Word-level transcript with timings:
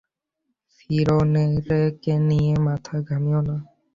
ফিওরনেরকে 0.75 2.13
নিয়ে 2.27 2.53
মাথা 2.67 2.95
ঘামিয়ো 3.07 3.41
না। 3.47 3.57